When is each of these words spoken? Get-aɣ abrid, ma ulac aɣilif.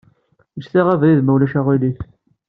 Get-aɣ 0.63 0.87
abrid, 0.93 1.19
ma 1.23 1.31
ulac 1.35 1.53
aɣilif. 1.59 1.99